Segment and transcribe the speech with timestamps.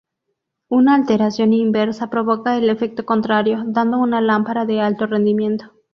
[0.67, 5.73] Una alteración inversa provoca el efecto contrario, dando una lámpara de alto rendimiento.